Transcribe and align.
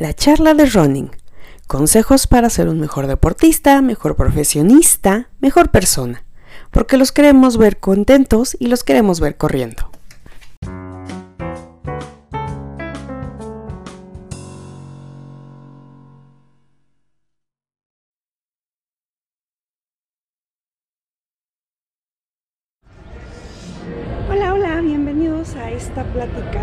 La 0.00 0.14
charla 0.14 0.54
de 0.54 0.64
running. 0.64 1.10
Consejos 1.66 2.26
para 2.26 2.48
ser 2.48 2.70
un 2.70 2.80
mejor 2.80 3.06
deportista, 3.06 3.82
mejor 3.82 4.16
profesionista, 4.16 5.28
mejor 5.40 5.70
persona. 5.70 6.24
Porque 6.70 6.96
los 6.96 7.12
queremos 7.12 7.58
ver 7.58 7.76
contentos 7.80 8.56
y 8.58 8.68
los 8.68 8.82
queremos 8.82 9.20
ver 9.20 9.36
corriendo. 9.36 9.90
Hola, 24.30 24.54
hola, 24.54 24.80
bienvenidos 24.80 25.56
a 25.56 25.70
esta 25.70 26.10
plática 26.14 26.62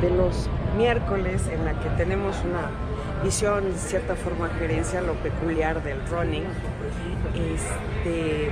de 0.00 0.10
los 0.10 0.48
miércoles 0.76 1.42
en 1.52 1.64
la 1.64 1.72
que 1.80 1.88
tenemos 1.90 2.36
una 2.44 2.70
visión, 3.22 3.72
de 3.72 3.78
cierta 3.78 4.14
forma, 4.16 4.48
gerencia 4.58 5.00
lo 5.00 5.14
peculiar 5.14 5.82
del 5.82 5.98
running. 6.08 6.44
Este, 7.34 8.50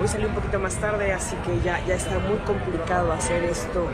hoy 0.00 0.08
salí 0.08 0.24
un 0.24 0.34
poquito 0.34 0.58
más 0.58 0.76
tarde, 0.76 1.12
así 1.12 1.36
que 1.44 1.60
ya, 1.64 1.84
ya 1.86 1.94
está 1.94 2.18
muy 2.18 2.38
complicado 2.46 3.12
hacer 3.12 3.44
esto 3.44 3.86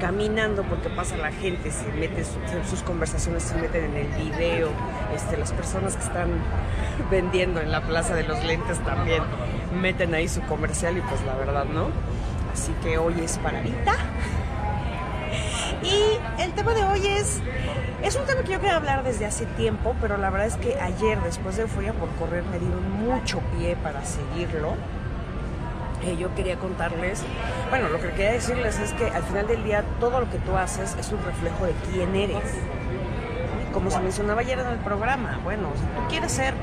caminando 0.00 0.62
porque 0.64 0.88
pasa 0.90 1.16
la 1.16 1.32
gente, 1.32 1.70
se 1.70 1.86
mete 1.92 2.24
su- 2.24 2.38
sus 2.70 2.82
conversaciones, 2.82 3.42
se 3.42 3.56
meten 3.56 3.84
en 3.84 3.96
el 3.96 4.06
video, 4.30 4.68
este, 5.14 5.36
las 5.36 5.52
personas 5.52 5.96
que 5.96 6.04
están 6.04 6.28
vendiendo 7.10 7.60
en 7.60 7.72
la 7.72 7.80
Plaza 7.82 8.14
de 8.14 8.22
los 8.24 8.42
Lentes 8.44 8.78
también 8.80 9.22
meten 9.80 10.14
ahí 10.14 10.28
su 10.28 10.40
comercial 10.42 10.96
y 10.96 11.00
pues 11.02 11.22
la 11.24 11.34
verdad 11.34 11.64
no. 11.64 11.88
Así 12.52 12.72
que 12.82 12.96
hoy 12.96 13.14
es 13.22 13.36
paradita. 13.38 13.92
Y 15.82 16.18
el 16.42 16.52
tema 16.52 16.74
de 16.74 16.84
hoy 16.84 17.06
es, 17.06 17.40
es 18.02 18.16
un 18.16 18.24
tema 18.24 18.42
que 18.42 18.52
yo 18.52 18.60
quería 18.60 18.76
hablar 18.76 19.04
desde 19.04 19.26
hace 19.26 19.46
tiempo, 19.46 19.94
pero 20.00 20.16
la 20.16 20.30
verdad 20.30 20.46
es 20.46 20.56
que 20.56 20.80
ayer, 20.80 21.20
después 21.22 21.56
de 21.56 21.62
Euforia 21.62 21.92
por 21.92 22.08
Correr, 22.16 22.44
me 22.44 22.58
dieron 22.58 22.90
mucho 23.04 23.40
pie 23.56 23.76
para 23.76 24.04
seguirlo. 24.04 24.74
Eh, 26.02 26.16
yo 26.16 26.34
quería 26.34 26.56
contarles, 26.56 27.22
bueno, 27.70 27.88
lo 27.88 28.00
que 28.00 28.10
quería 28.10 28.32
decirles 28.32 28.78
es 28.78 28.92
que 28.92 29.06
al 29.06 29.22
final 29.22 29.46
del 29.46 29.64
día 29.64 29.82
todo 29.98 30.20
lo 30.20 30.30
que 30.30 30.38
tú 30.38 30.56
haces 30.56 30.94
es 31.00 31.10
un 31.10 31.22
reflejo 31.24 31.66
de 31.66 31.72
quién 31.90 32.14
eres. 32.14 32.44
Como 33.72 33.90
se 33.90 34.00
mencionaba 34.00 34.40
ayer 34.40 34.58
en 34.58 34.68
el 34.68 34.78
programa, 34.78 35.40
bueno, 35.42 35.68
si 35.74 35.82
tú 35.82 36.08
quieres 36.08 36.32
ser 36.32 36.54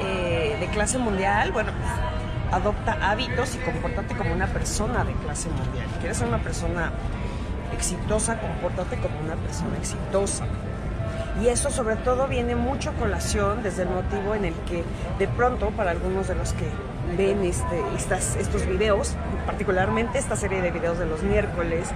eh, 0.00 0.56
de 0.58 0.66
clase 0.68 0.98
mundial, 0.98 1.52
bueno, 1.52 1.72
pues, 1.72 2.52
adopta 2.52 2.98
hábitos 3.00 3.54
y 3.54 3.58
compórtate 3.58 4.14
como 4.14 4.32
una 4.32 4.46
persona 4.46 5.04
de 5.04 5.12
clase 5.14 5.48
mundial. 5.48 5.86
¿Quieres 6.00 6.18
ser 6.18 6.28
una 6.28 6.38
persona 6.38 6.92
exitosa? 7.74 8.38
Compórtate 8.40 8.96
como 8.96 9.18
una 9.20 9.36
persona 9.36 9.76
exitosa. 9.78 10.46
Y 11.40 11.48
eso 11.48 11.70
sobre 11.70 11.96
todo 11.96 12.28
viene 12.28 12.54
mucho 12.54 12.92
colación 12.94 13.62
desde 13.62 13.82
el 13.82 13.88
motivo 13.88 14.34
en 14.34 14.44
el 14.44 14.54
que 14.68 14.84
de 15.18 15.28
pronto 15.28 15.70
para 15.70 15.90
algunos 15.90 16.28
de 16.28 16.34
los 16.34 16.52
que 16.52 16.66
ven 17.16 17.42
este, 17.44 17.82
estas, 17.96 18.36
estos 18.36 18.66
videos, 18.66 19.14
particularmente 19.46 20.18
esta 20.18 20.36
serie 20.36 20.60
de 20.60 20.70
videos 20.70 20.98
de 20.98 21.06
los 21.06 21.22
miércoles, 21.22 21.88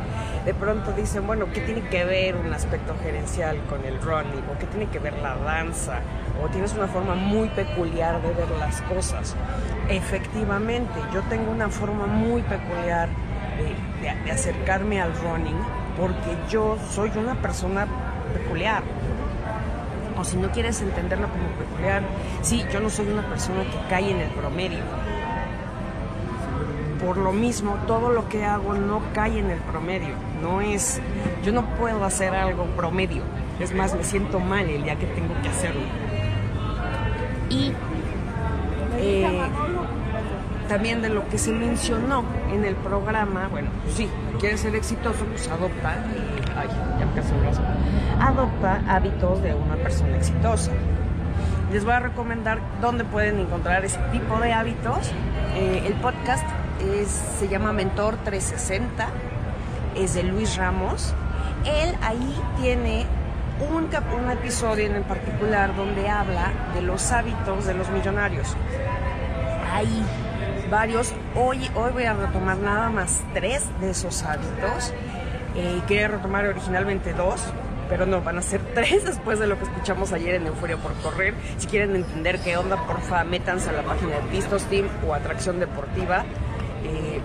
de 0.44 0.54
pronto 0.54 0.92
dicen, 0.92 1.26
bueno, 1.26 1.46
¿qué 1.52 1.60
tiene 1.60 1.82
que 1.82 2.04
ver 2.04 2.36
un 2.36 2.52
aspecto 2.52 2.94
gerencial 3.02 3.58
con 3.68 3.84
el 3.84 4.00
running? 4.00 4.42
¿O 4.52 4.58
qué 4.58 4.66
tiene 4.66 4.86
que 4.86 4.98
ver 4.98 5.14
la 5.18 5.36
danza? 5.36 6.00
¿O 6.42 6.48
tienes 6.48 6.72
una 6.74 6.88
forma 6.88 7.14
muy 7.14 7.48
peculiar 7.50 8.20
de 8.22 8.28
ver 8.28 8.50
las 8.58 8.80
cosas? 8.82 9.34
Efectivamente, 9.88 10.94
yo 11.12 11.22
tengo 11.22 11.50
una 11.50 11.68
forma 11.68 12.06
muy 12.06 12.42
peculiar 12.42 13.08
de, 13.56 14.30
acercarme 14.30 15.00
al 15.00 15.12
running 15.20 15.56
porque 15.96 16.36
yo 16.50 16.76
soy 16.90 17.10
una 17.16 17.34
persona 17.36 17.86
peculiar 18.32 18.82
o 20.18 20.24
si 20.24 20.36
no 20.36 20.50
quieres 20.50 20.80
entenderlo 20.80 21.28
como 21.28 21.46
peculiar, 21.58 22.02
sí, 22.42 22.64
yo 22.72 22.80
no 22.80 22.88
soy 22.88 23.08
una 23.08 23.22
persona 23.22 23.62
que 23.64 23.88
cae 23.88 24.10
en 24.10 24.20
el 24.20 24.30
promedio. 24.30 24.78
Por 27.04 27.18
lo 27.18 27.32
mismo, 27.32 27.76
todo 27.86 28.10
lo 28.10 28.28
que 28.28 28.44
hago 28.44 28.72
no 28.72 29.02
cae 29.12 29.38
en 29.38 29.50
el 29.50 29.60
promedio. 29.60 30.14
No 30.42 30.62
es, 30.62 31.00
yo 31.44 31.52
no 31.52 31.66
puedo 31.76 32.04
hacer 32.04 32.34
algo 32.34 32.64
promedio. 32.76 33.22
Es 33.60 33.74
más, 33.74 33.94
me 33.94 34.04
siento 34.04 34.40
mal 34.40 34.68
el 34.68 34.82
día 34.82 34.96
que 34.96 35.06
tengo 35.06 35.34
que 35.42 35.48
hacerlo. 35.48 35.82
Y 37.50 37.72
también 40.68 41.02
de 41.02 41.08
lo 41.08 41.28
que 41.28 41.38
se 41.38 41.52
mencionó 41.52 42.24
en 42.52 42.64
el 42.64 42.74
programa, 42.76 43.48
bueno, 43.50 43.70
pues 43.84 43.96
sí, 43.96 44.08
quieres 44.38 44.60
ser 44.60 44.74
exitoso, 44.74 45.24
pues 45.26 45.48
adopta, 45.48 45.96
ay, 46.56 46.68
ya 46.98 47.06
casi 47.20 47.32
raspo. 47.44 47.64
adopta 48.20 48.80
hábitos 48.88 49.42
de 49.42 49.54
una 49.54 49.76
persona 49.76 50.16
exitosa. 50.16 50.70
Les 51.72 51.84
voy 51.84 51.94
a 51.94 52.00
recomendar 52.00 52.58
dónde 52.80 53.04
pueden 53.04 53.38
encontrar 53.40 53.84
ese 53.84 53.98
tipo 54.12 54.38
de 54.40 54.52
hábitos. 54.52 55.10
Eh, 55.56 55.82
el 55.86 55.94
podcast 55.94 56.44
es- 56.80 57.22
se 57.38 57.48
llama 57.48 57.72
Mentor 57.72 58.16
360, 58.24 59.08
es 59.96 60.14
de 60.14 60.22
Luis 60.22 60.56
Ramos. 60.56 61.14
Él 61.64 61.94
ahí 62.02 62.36
tiene 62.60 63.06
un, 63.74 63.86
cap- 63.86 64.04
un 64.14 64.30
episodio 64.30 64.86
en 64.94 65.02
particular 65.04 65.74
donde 65.74 66.08
habla 66.08 66.52
de 66.74 66.82
los 66.82 67.10
hábitos 67.10 67.64
de 67.66 67.74
los 67.74 67.88
millonarios 67.90 68.54
hay 69.74 70.02
varios. 70.66 71.12
Hoy, 71.34 71.70
hoy 71.74 71.90
voy 71.92 72.04
a 72.04 72.14
retomar 72.14 72.56
nada 72.58 72.90
más 72.90 73.20
tres 73.34 73.64
de 73.80 73.90
esos 73.90 74.22
hábitos. 74.22 74.92
Eh, 75.54 75.80
quería 75.88 76.08
retomar 76.08 76.46
originalmente 76.46 77.12
dos, 77.14 77.42
pero 77.88 78.06
no, 78.06 78.20
van 78.22 78.38
a 78.38 78.42
ser 78.42 78.60
tres 78.74 79.04
después 79.04 79.38
de 79.38 79.46
lo 79.46 79.58
que 79.58 79.64
escuchamos 79.64 80.12
ayer 80.12 80.34
en 80.34 80.46
Euforia 80.46 80.76
por 80.76 80.92
Correr. 80.94 81.34
Si 81.58 81.66
quieren 81.66 81.96
entender 81.96 82.38
qué 82.40 82.56
onda, 82.56 82.76
porfa, 82.86 83.24
métanse 83.24 83.70
a 83.70 83.72
la 83.72 83.82
página 83.82 84.16
de 84.16 84.22
Pistos 84.30 84.64
Team 84.64 84.88
o 85.06 85.14
Atracción 85.14 85.60
Deportiva, 85.60 86.24
eh, 86.84 87.20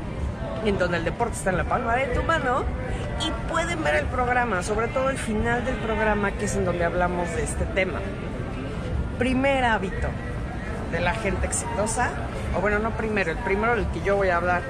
en 0.65 0.77
donde 0.77 0.97
el 0.97 1.03
deporte 1.03 1.35
está 1.35 1.49
en 1.49 1.57
la 1.57 1.63
palma 1.65 1.95
de 1.95 2.07
tu 2.07 2.23
mano. 2.23 2.63
Y 3.25 3.31
pueden 3.51 3.83
ver 3.83 3.95
el 3.95 4.05
programa, 4.05 4.63
sobre 4.63 4.87
todo 4.87 5.11
el 5.11 5.17
final 5.17 5.63
del 5.63 5.75
programa, 5.75 6.31
que 6.31 6.45
es 6.45 6.55
en 6.55 6.65
donde 6.65 6.85
hablamos 6.85 7.29
de 7.35 7.43
este 7.43 7.65
tema. 7.65 7.99
Primer 9.19 9.63
hábito 9.63 10.07
de 10.91 10.99
la 10.99 11.13
gente 11.13 11.45
exitosa, 11.45 12.09
o 12.55 12.61
bueno, 12.61 12.79
no 12.79 12.91
primero, 12.91 13.31
el 13.31 13.37
primero 13.37 13.75
del 13.75 13.87
que 13.87 14.01
yo 14.01 14.15
voy 14.15 14.29
a 14.29 14.37
hablar 14.37 14.61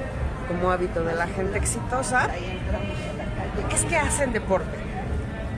como 0.47 0.71
hábito 0.71 1.03
de 1.03 1.15
la 1.15 1.27
gente 1.27 1.57
exitosa, 1.57 2.29
es 3.73 3.85
que 3.85 3.97
hacen 3.97 4.33
deporte. 4.33 4.77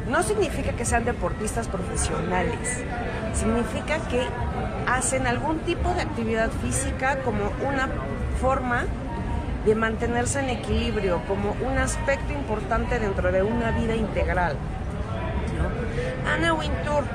No 0.09 0.21
significa 0.21 0.73
que 0.73 0.85
sean 0.85 1.05
deportistas 1.05 1.67
profesionales, 1.67 2.83
significa 3.33 3.97
que 4.09 4.27
hacen 4.87 5.27
algún 5.27 5.59
tipo 5.59 5.93
de 5.93 6.01
actividad 6.01 6.49
física 6.61 7.19
como 7.19 7.51
una 7.67 7.89
forma 8.39 8.85
de 9.65 9.75
mantenerse 9.75 10.41
en 10.41 10.49
equilibrio, 10.49 11.21
como 11.27 11.55
un 11.65 11.77
aspecto 11.77 12.33
importante 12.33 12.99
dentro 12.99 13.31
de 13.31 13.43
una 13.43 13.71
vida 13.71 13.95
integral. 13.95 14.57
¿no? 15.57 16.29
Ana 16.29 16.53
Wintour, 16.53 17.05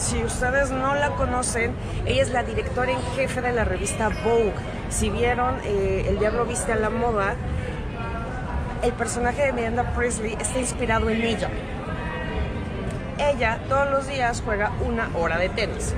si 0.00 0.24
ustedes 0.24 0.70
no 0.70 0.94
la 0.94 1.10
conocen, 1.10 1.74
ella 2.06 2.22
es 2.22 2.30
la 2.30 2.42
directora 2.42 2.90
en 2.90 3.02
jefe 3.16 3.42
de 3.42 3.52
la 3.52 3.64
revista 3.64 4.08
Vogue. 4.08 4.52
Si 4.88 5.10
vieron 5.10 5.56
eh, 5.62 6.06
El 6.08 6.18
Diablo 6.18 6.46
Viste 6.46 6.72
a 6.72 6.76
la 6.76 6.88
Moda, 6.90 7.36
el 8.82 8.92
personaje 8.94 9.42
de 9.42 9.52
Miranda 9.52 9.92
Presley 9.94 10.36
está 10.40 10.58
inspirado 10.58 11.10
en 11.10 11.20
ella. 11.22 11.50
Ella 13.18 13.60
todos 13.68 13.90
los 13.90 14.08
días 14.08 14.42
juega 14.42 14.72
una 14.80 15.10
hora 15.14 15.36
de 15.36 15.50
tenis. 15.50 15.94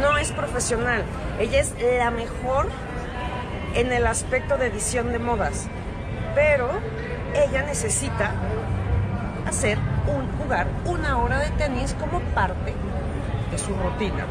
No 0.00 0.16
es 0.16 0.32
profesional, 0.32 1.04
ella 1.38 1.60
es 1.60 1.74
la 1.98 2.10
mejor 2.10 2.68
en 3.74 3.92
el 3.92 4.06
aspecto 4.06 4.56
de 4.56 4.66
edición 4.66 5.12
de 5.12 5.18
modas, 5.18 5.66
pero 6.34 6.70
ella 7.34 7.62
necesita 7.62 8.32
hacer 9.46 9.78
un 10.06 10.30
jugar 10.38 10.66
una 10.84 11.18
hora 11.18 11.38
de 11.38 11.50
tenis 11.50 11.94
como 11.98 12.20
parte 12.34 12.74
de 13.50 13.58
su 13.58 13.74
rutina, 13.74 14.24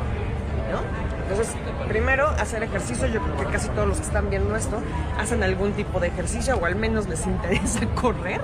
¿no? 0.72 1.14
Entonces, 1.24 1.56
primero 1.88 2.28
hacer 2.28 2.64
ejercicio, 2.64 3.08
yo 3.08 3.22
creo 3.22 3.38
que 3.38 3.46
casi 3.46 3.70
todos 3.70 3.88
los 3.88 3.98
que 3.98 4.04
están 4.04 4.30
viendo 4.30 4.56
esto 4.56 4.82
hacen 5.18 5.42
algún 5.42 5.74
tipo 5.74 6.00
de 6.00 6.08
ejercicio 6.08 6.58
o 6.58 6.66
al 6.66 6.76
menos 6.76 7.08
les 7.08 7.26
interesa 7.28 7.86
correr. 7.96 8.42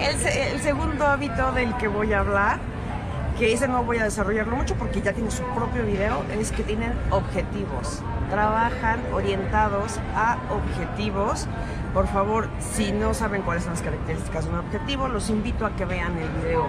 El, 0.00 0.26
el 0.26 0.60
segundo 0.60 1.06
hábito 1.06 1.52
del 1.52 1.76
que 1.76 1.88
voy 1.88 2.12
a 2.12 2.20
hablar, 2.20 2.58
que 3.38 3.52
ese 3.52 3.68
no 3.68 3.84
voy 3.84 3.98
a 3.98 4.04
desarrollarlo 4.04 4.56
mucho 4.56 4.74
porque 4.76 5.00
ya 5.00 5.12
tiene 5.12 5.30
su 5.30 5.42
propio 5.54 5.84
video, 5.84 6.24
es 6.38 6.52
que 6.52 6.62
tienen 6.62 6.92
objetivos. 7.10 8.02
Trabajan 8.30 9.00
orientados 9.12 9.98
a 10.14 10.38
objetivos. 10.50 11.46
Por 11.94 12.06
favor, 12.06 12.48
si 12.60 12.92
no 12.92 13.14
saben 13.14 13.42
cuáles 13.42 13.64
son 13.64 13.72
las 13.72 13.82
características 13.82 14.44
de 14.44 14.50
un 14.50 14.58
objetivo, 14.58 15.08
los 15.08 15.30
invito 15.30 15.66
a 15.66 15.74
que 15.74 15.84
vean 15.84 16.16
el 16.18 16.28
video 16.30 16.68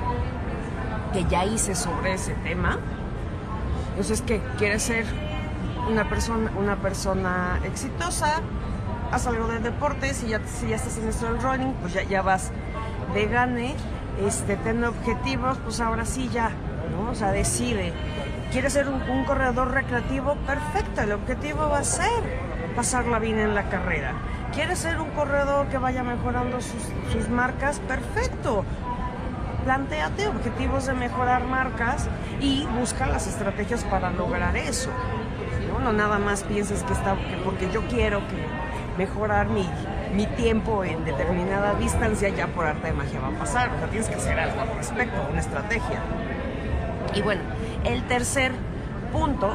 que 1.14 1.26
ya 1.26 1.46
hice 1.46 1.76
sobre 1.76 2.14
ese 2.14 2.34
tema. 2.36 2.80
Entonces, 3.92 4.22
¿qué? 4.22 4.42
¿Quieres 4.58 4.84
ser 4.84 5.06
una 5.90 6.08
persona, 6.08 6.52
una 6.58 6.78
persona 6.78 7.60
exitosa? 7.66 8.42
Haz 9.12 9.28
algo 9.28 9.48
de 9.48 9.60
deporte, 9.60 10.14
si 10.14 10.28
ya, 10.28 10.40
si 10.46 10.68
ya 10.68 10.76
estás 10.76 10.98
en 10.98 11.10
esto 11.10 11.26
del 11.26 11.42
running, 11.42 11.74
pues 11.82 11.94
ya, 12.08 12.22
vas 12.22 12.52
de 13.14 13.26
gane 13.26 13.76
este, 14.26 14.56
ten 14.58 14.84
objetivos, 14.84 15.58
pues 15.64 15.80
ahora 15.80 16.06
sí 16.06 16.30
ya, 16.32 16.52
¿no? 16.92 17.12
O 17.12 17.16
sea, 17.16 17.32
decide. 17.32 17.94
¿Quieres 18.52 18.74
ser 18.74 18.90
un, 18.90 19.26
corredor 19.26 19.72
recreativo? 19.72 20.36
Perfecto, 20.48 21.02
el 21.02 21.12
objetivo 21.12 21.70
va 21.70 21.80
a 21.80 21.84
ser 21.84 22.10
pasarla 22.76 23.20
bien 23.20 23.38
en 23.38 23.54
la 23.54 23.70
carrera. 23.70 24.14
¿Quieres 24.54 24.80
ser 24.80 25.00
un 25.00 25.12
corredor 25.12 25.68
que 25.68 25.78
vaya 25.78 26.02
mejorando 26.02 26.58
sus, 26.60 27.30
marcas? 27.30 27.80
Perfecto. 27.80 28.66
Plantéate 29.66 30.28
objetivos 30.28 30.88
de 30.88 30.94
mejorar 30.94 31.44
marcas 31.44 32.08
y 32.42 32.66
busca 32.80 33.06
las 33.06 33.28
estrategias 33.28 33.84
para 33.84 34.10
lograr 34.10 34.58
eso. 34.58 34.90
No, 35.84 35.94
nada 35.94 36.18
más 36.18 36.44
pienses 36.44 36.82
que 36.82 36.94
está, 36.94 37.16
porque 37.46 37.70
yo 37.72 37.82
quiero 37.88 38.20
que 38.30 38.48
mejorar 38.98 39.48
mi, 39.50 39.70
mi 40.16 40.26
tiempo 40.26 40.84
en 40.84 41.06
determinada 41.06 41.76
distancia, 41.76 42.30
ya 42.30 42.48
por 42.48 42.66
arte 42.66 42.88
de 42.88 42.94
magia 42.94 43.20
va 43.20 43.28
a 43.28 43.40
pasar. 43.40 43.70
O 43.76 43.78
sea, 43.78 43.88
tienes 43.90 44.10
que 44.10 44.16
hacer 44.16 44.40
algo 44.40 44.60
al 44.62 44.76
respecto, 44.76 45.28
una 45.30 45.40
estrategia. 45.40 46.00
Y 47.14 47.22
bueno, 47.22 47.42
el 47.86 48.04
tercer 48.04 48.52
punto 49.12 49.54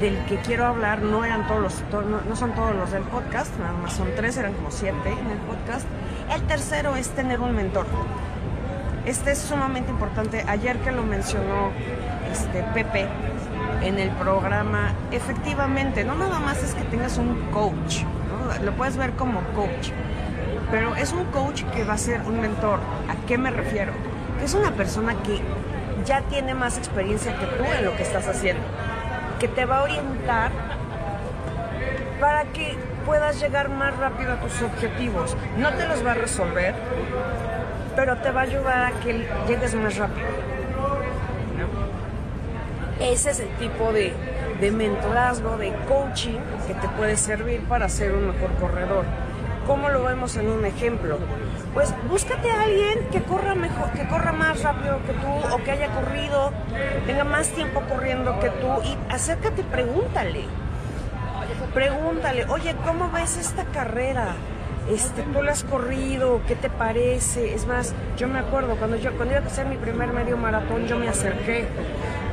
del 0.00 0.18
que 0.24 0.36
quiero 0.36 0.66
hablar 0.66 1.02
no 1.02 1.24
eran 1.24 1.46
todos 1.46 1.60
los, 1.60 2.04
no, 2.26 2.36
son 2.36 2.52
todos 2.52 2.74
los 2.74 2.90
del 2.90 3.02
podcast, 3.02 3.56
nada 3.58 3.74
más 3.74 3.92
son 3.92 4.08
tres, 4.16 4.36
eran 4.38 4.54
como 4.54 4.70
siete 4.70 5.10
en 5.10 5.30
el 5.30 5.38
podcast. 5.38 5.86
El 6.34 6.42
tercero 6.42 6.96
es 6.96 7.10
tener 7.10 7.40
un 7.40 7.54
mentor. 7.54 7.86
Este 9.04 9.32
es 9.32 9.38
sumamente 9.38 9.90
importante. 9.90 10.44
Ayer 10.46 10.78
que 10.78 10.92
lo 10.92 11.02
mencionó 11.02 11.70
este 12.30 12.62
Pepe 12.74 13.06
en 13.82 13.98
el 13.98 14.10
programa, 14.10 14.92
efectivamente, 15.10 16.04
no 16.04 16.14
nada 16.14 16.38
más 16.38 16.62
es 16.62 16.74
que 16.74 16.82
tengas 16.84 17.18
un 17.18 17.34
coach, 17.50 18.02
lo 18.62 18.72
puedes 18.72 18.96
ver 18.96 19.12
como 19.12 19.40
coach, 19.54 19.90
pero 20.70 20.94
es 20.96 21.12
un 21.12 21.24
coach 21.26 21.62
que 21.74 21.84
va 21.84 21.94
a 21.94 21.98
ser 21.98 22.20
un 22.22 22.40
mentor. 22.40 22.78
¿A 23.08 23.26
qué 23.26 23.38
me 23.38 23.50
refiero? 23.50 23.92
Es 24.42 24.54
una 24.54 24.70
persona 24.72 25.14
que 25.22 25.40
ya 26.04 26.22
tiene 26.22 26.54
más 26.54 26.78
experiencia 26.78 27.36
que 27.36 27.46
tú 27.46 27.64
en 27.64 27.84
lo 27.84 27.96
que 27.96 28.02
estás 28.02 28.26
haciendo, 28.28 28.62
que 29.38 29.48
te 29.48 29.64
va 29.64 29.78
a 29.78 29.82
orientar 29.84 30.50
para 32.20 32.44
que 32.44 32.76
puedas 33.06 33.40
llegar 33.40 33.68
más 33.70 33.96
rápido 33.96 34.32
a 34.32 34.40
tus 34.40 34.60
objetivos. 34.62 35.36
No 35.56 35.70
te 35.72 35.88
los 35.88 36.04
va 36.04 36.12
a 36.12 36.14
resolver, 36.14 36.74
pero 37.96 38.18
te 38.18 38.30
va 38.30 38.42
a 38.42 38.44
ayudar 38.44 38.92
a 38.92 39.00
que 39.00 39.26
llegues 39.48 39.74
más 39.74 39.96
rápido. 39.96 40.28
Ese 43.00 43.30
es 43.30 43.40
el 43.40 43.48
tipo 43.56 43.92
de, 43.92 44.12
de 44.60 44.70
mentorazgo, 44.70 45.56
de 45.56 45.72
coaching 45.88 46.38
que 46.66 46.74
te 46.74 46.88
puede 46.88 47.16
servir 47.16 47.62
para 47.62 47.88
ser 47.88 48.12
un 48.12 48.26
mejor 48.26 48.50
corredor. 48.60 49.04
¿Cómo 49.66 49.88
lo 49.88 50.04
vemos 50.04 50.36
en 50.36 50.48
un 50.48 50.64
ejemplo? 50.64 51.18
Pues 51.74 51.94
búscate 52.08 52.50
a 52.50 52.62
alguien 52.62 53.06
que 53.12 53.22
corra 53.22 53.54
mejor, 53.54 53.90
que 53.92 54.06
corra 54.08 54.32
más 54.32 54.62
rápido 54.62 54.98
que 55.06 55.12
tú 55.12 55.54
o 55.54 55.62
que 55.62 55.70
haya 55.70 55.88
corrido, 55.88 56.52
tenga 57.06 57.24
más 57.24 57.48
tiempo 57.50 57.80
corriendo 57.88 58.38
que 58.40 58.48
tú 58.48 58.68
y 58.84 58.96
acércate 59.12 59.60
y 59.60 59.64
pregúntale. 59.64 60.44
Pregúntale, 61.74 62.46
oye, 62.46 62.74
¿cómo 62.84 63.10
ves 63.12 63.36
esta 63.36 63.64
carrera? 63.66 64.34
Este, 64.90 65.22
tú 65.22 65.42
la 65.42 65.52
has 65.52 65.62
corrido, 65.62 66.40
¿qué 66.48 66.56
te 66.56 66.68
parece? 66.68 67.54
Es 67.54 67.66
más, 67.66 67.94
yo 68.16 68.26
me 68.26 68.40
acuerdo 68.40 68.74
cuando 68.74 68.96
yo 68.96 69.12
cuando 69.12 69.34
iba 69.34 69.44
a 69.44 69.46
hacer 69.46 69.66
mi 69.66 69.76
primer 69.76 70.08
medio 70.12 70.36
maratón, 70.36 70.86
yo 70.86 70.98
me 70.98 71.08
acerqué 71.08 71.60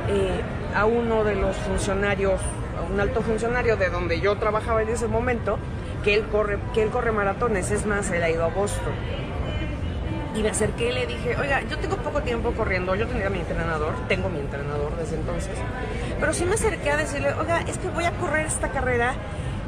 eh, 0.08 0.40
a 0.74 0.86
uno 0.86 1.22
de 1.22 1.36
los 1.36 1.54
funcionarios, 1.56 2.40
a 2.76 2.92
un 2.92 2.98
alto 2.98 3.22
funcionario 3.22 3.76
de 3.76 3.90
donde 3.90 4.20
yo 4.20 4.36
trabajaba 4.36 4.82
en 4.82 4.88
ese 4.88 5.06
momento, 5.06 5.58
que 6.02 6.14
él 6.14 6.26
corre, 6.28 6.58
que 6.74 6.82
él 6.82 6.90
corre 6.90 7.12
maratones, 7.12 7.70
es 7.70 7.86
más, 7.86 8.10
él 8.10 8.22
ha 8.22 8.30
ido 8.30 8.44
a 8.44 8.48
Boston. 8.48 8.92
Y 10.34 10.42
me 10.42 10.50
acerqué 10.50 10.90
y 10.90 10.92
le 10.92 11.06
dije, 11.06 11.36
oiga, 11.36 11.62
yo 11.62 11.78
tengo 11.78 11.96
poco 11.96 12.22
tiempo 12.22 12.52
corriendo, 12.52 12.94
yo 12.94 13.08
tenía 13.08 13.28
mi 13.28 13.40
entrenador, 13.40 13.94
tengo 14.08 14.28
mi 14.28 14.38
entrenador 14.38 14.96
desde 14.96 15.16
entonces, 15.16 15.54
pero 16.20 16.32
sí 16.32 16.44
me 16.44 16.54
acerqué 16.54 16.90
a 16.90 16.96
decirle, 16.96 17.32
oiga, 17.34 17.60
es 17.62 17.78
que 17.78 17.88
voy 17.88 18.04
a 18.04 18.12
correr 18.12 18.46
esta 18.46 18.68
carrera 18.68 19.14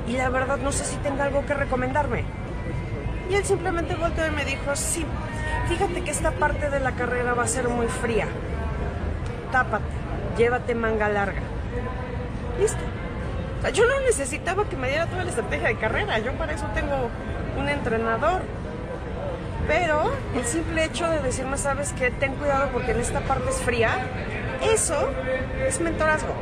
y 0.07 0.13
la 0.13 0.29
verdad 0.29 0.59
no 0.59 0.71
sé 0.71 0.85
si 0.85 0.97
tenga 0.99 1.25
algo 1.25 1.45
que 1.45 1.55
recomendarme. 1.55 2.25
Y 3.31 3.35
él 3.35 3.45
simplemente 3.45 3.95
volteó 3.95 4.27
y 4.27 4.31
me 4.31 4.45
dijo, 4.45 4.75
sí, 4.75 5.05
fíjate 5.69 6.03
que 6.03 6.11
esta 6.11 6.33
parte 6.33 6.69
de 6.69 6.81
la 6.81 6.93
carrera 6.93 7.35
va 7.35 7.45
a 7.45 7.49
ser 7.49 7.69
muy 7.69 7.87
fría. 7.87 8.27
Tápate, 9.53 9.85
llévate 10.37 10.75
manga 10.75 11.09
larga. 11.09 11.43
Listo. 12.61 13.00
Yo 13.69 13.87
no 13.87 14.01
necesitaba 14.01 14.65
que 14.65 14.77
me 14.77 14.89
diera 14.89 15.07
toda 15.07 15.25
la 15.25 15.31
estrategia 15.31 15.69
de 15.69 15.77
carrera, 15.77 16.19
yo 16.19 16.33
para 16.33 16.53
eso 16.53 16.67
tengo 16.75 17.11
un 17.59 17.69
entrenador. 17.69 18.41
Pero 19.69 20.11
el 20.35 20.45
simple 20.45 20.85
hecho 20.85 21.09
de 21.09 21.21
decirme, 21.21 21.57
sabes 21.57 21.93
que 21.93 22.11
ten 22.11 22.35
cuidado 22.35 22.71
porque 22.73 22.93
en 22.93 23.01
esta 23.01 23.21
parte 23.21 23.51
es 23.51 23.57
fría, 23.57 23.91
eso 24.63 25.09
es 25.67 25.81
mentorazgo. 25.81 26.35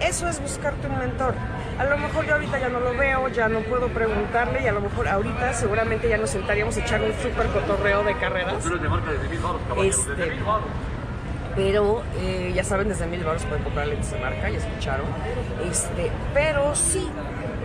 Eso 0.00 0.28
es 0.28 0.40
buscarte 0.40 0.86
un 0.88 0.98
mentor. 0.98 1.34
A 1.78 1.84
lo 1.84 1.96
mejor 1.96 2.26
yo 2.26 2.34
ahorita 2.34 2.58
ya 2.58 2.68
no 2.68 2.80
lo 2.80 2.94
veo, 2.96 3.28
ya 3.28 3.48
no 3.48 3.60
puedo 3.60 3.88
preguntarle 3.88 4.62
y 4.62 4.66
a 4.66 4.72
lo 4.72 4.80
mejor 4.80 5.08
ahorita 5.08 5.52
seguramente 5.52 6.08
ya 6.08 6.18
nos 6.18 6.30
sentaríamos 6.30 6.76
a 6.76 6.80
echar 6.80 7.00
un 7.02 7.12
súper 7.22 7.46
cotorreo 7.48 8.02
de 8.02 8.16
carreras. 8.16 8.64
Este, 9.82 10.32
pero 11.56 12.02
eh, 12.20 12.52
ya 12.54 12.62
saben, 12.62 12.88
desde 12.88 13.06
mil 13.06 13.20
dólares 13.20 13.44
pueden 13.44 13.64
comprar 13.64 13.86
lentes 13.86 14.10
de 14.10 14.18
marca, 14.18 14.48
ya 14.50 14.58
escucharon. 14.58 15.06
Este, 15.68 16.10
pero 16.34 16.74
sí, 16.74 17.08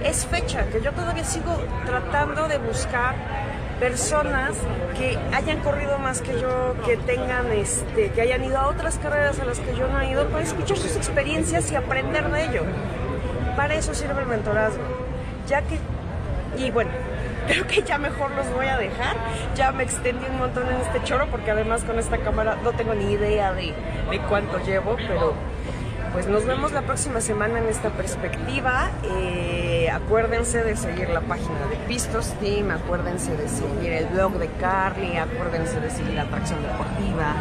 es 0.03 0.25
fecha 0.25 0.65
que 0.67 0.81
yo 0.81 0.93
todavía 0.93 1.25
sigo 1.25 1.53
tratando 1.85 2.47
de 2.47 2.57
buscar 2.57 3.15
personas 3.79 4.51
que 4.97 5.17
hayan 5.33 5.59
corrido 5.59 5.97
más 5.97 6.21
que 6.21 6.39
yo, 6.39 6.75
que 6.85 6.97
tengan, 6.97 7.51
este, 7.51 8.11
que 8.11 8.21
hayan 8.21 8.43
ido 8.43 8.57
a 8.57 8.67
otras 8.67 8.97
carreras 8.97 9.39
a 9.39 9.45
las 9.45 9.59
que 9.59 9.75
yo 9.75 9.87
no 9.87 9.99
he 9.99 10.11
ido, 10.11 10.27
para 10.29 10.43
escuchar 10.43 10.77
sus 10.77 10.95
experiencias 10.95 11.71
y 11.71 11.75
aprender 11.75 12.31
de 12.31 12.45
ello. 12.45 12.63
Para 13.57 13.75
eso 13.75 13.93
sirve 13.93 14.21
el 14.21 14.27
mentorazgo. 14.27 14.83
Ya 15.47 15.61
que, 15.63 15.77
y 16.57 16.71
bueno, 16.71 16.91
creo 17.51 17.67
que 17.67 17.83
ya 17.83 17.97
mejor 17.97 18.31
los 18.31 18.49
voy 18.53 18.67
a 18.67 18.77
dejar. 18.77 19.17
Ya 19.55 19.71
me 19.71 19.83
extendí 19.83 20.25
un 20.25 20.37
montón 20.37 20.67
en 20.69 20.75
este 20.75 21.03
choro 21.03 21.27
porque 21.29 21.51
además 21.51 21.83
con 21.83 21.99
esta 21.99 22.17
cámara 22.17 22.57
no 22.63 22.71
tengo 22.71 22.93
ni 22.93 23.11
idea 23.11 23.53
de, 23.53 23.73
de 24.09 24.19
cuánto 24.29 24.57
llevo, 24.63 24.95
pero 24.95 25.33
pues 26.13 26.27
nos 26.27 26.45
vemos 26.45 26.71
la 26.71 26.81
próxima 26.81 27.19
semana 27.19 27.59
en 27.59 27.67
esta 27.67 27.89
perspectiva. 27.89 28.89
Eh, 29.03 29.89
acuérdense 29.91 30.63
de 30.63 30.77
seguir 30.77 31.09
la 31.09 31.21
página 31.21 31.67
de 31.69 31.75
Pistos 31.87 32.33
Team, 32.39 32.71
acuérdense 32.71 33.35
de 33.35 33.49
seguir 33.49 33.91
el 33.91 34.05
blog 34.07 34.33
de 34.33 34.47
Carly, 34.59 35.17
acuérdense 35.17 35.79
de 35.79 35.89
seguir 35.89 36.13
la 36.13 36.23
atracción 36.23 36.61
deportiva, 36.63 37.35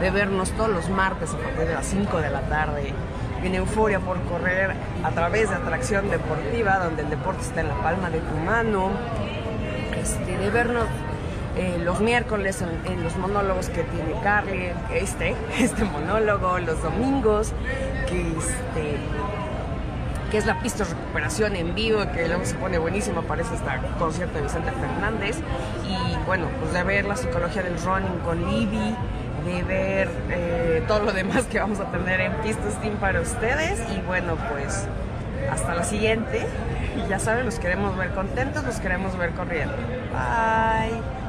de 0.00 0.10
vernos 0.10 0.50
todos 0.52 0.70
los 0.70 0.90
martes 0.90 1.32
a 1.32 1.38
partir 1.38 1.68
de 1.68 1.74
las 1.74 1.86
5 1.86 2.18
de 2.18 2.30
la 2.30 2.40
tarde 2.42 2.94
en 3.46 3.54
Euforia 3.54 4.00
por 4.00 4.20
correr 4.22 4.72
a 5.02 5.10
través 5.10 5.50
de 5.50 5.56
Atracción 5.56 6.08
Deportiva, 6.10 6.78
donde 6.78 7.02
el 7.02 7.10
deporte 7.10 7.42
está 7.42 7.60
en 7.60 7.68
la 7.68 7.82
palma 7.82 8.10
de 8.10 8.20
tu 8.20 8.36
mano, 8.36 8.90
este, 10.04 10.36
de 10.36 10.50
vernos 10.50 10.86
eh, 11.56 11.80
los 11.82 12.00
miércoles 12.00 12.62
en, 12.62 13.02
los 13.02 13.16
monólogos 13.16 13.68
que 13.70 13.84
tiene 13.84 14.20
Carly, 14.22 14.70
este, 14.92 15.34
este 15.58 15.84
monólogo, 15.84 16.58
los 16.58 16.82
domingos, 16.82 17.52
que 18.08 18.20
este 18.38 18.98
que 20.30 20.38
es 20.38 20.46
la 20.46 20.58
pista 20.58 20.82
de 20.82 20.90
recuperación 20.90 21.54
en 21.54 21.76
vivo, 21.76 22.00
que 22.12 22.26
luego 22.26 22.44
se 22.44 22.56
pone 22.56 22.76
buenísimo, 22.78 23.20
aparece 23.20 23.54
hasta 23.54 23.80
concierto 24.00 24.34
de 24.36 24.42
Vicente 24.42 24.72
Fernández, 24.72 25.36
y 25.86 26.26
bueno, 26.26 26.48
pues 26.58 26.72
de 26.72 26.82
ver 26.82 27.04
la 27.04 27.14
psicología 27.14 27.62
del 27.62 27.80
running 27.80 28.18
con 28.24 28.44
Libby, 28.44 28.96
de 29.44 29.62
ver 29.62 30.10
eh, 30.30 30.82
todo 30.88 31.04
lo 31.04 31.12
demás 31.12 31.44
que 31.44 31.60
vamos 31.60 31.78
a 31.78 31.84
tener 31.92 32.20
en 32.20 32.32
Pistas 32.42 32.80
Team 32.80 32.96
para 32.96 33.20
ustedes, 33.20 33.80
y 33.96 34.00
bueno, 34.08 34.36
pues 34.50 34.88
hasta 35.50 35.74
la 35.74 35.84
siguiente, 35.84 36.46
y 36.96 37.08
ya 37.08 37.18
saben, 37.18 37.44
los 37.46 37.58
queremos 37.58 37.96
ver 37.96 38.10
contentos, 38.10 38.64
los 38.64 38.76
queremos 38.76 39.16
ver 39.16 39.30
corriendo. 39.30 39.76
Bye. 40.12 41.23